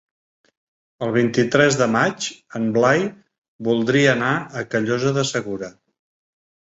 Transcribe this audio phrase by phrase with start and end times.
[1.07, 3.05] El vint-i-tres de maig en Blai
[3.71, 5.71] voldria anar a Callosa de Segura.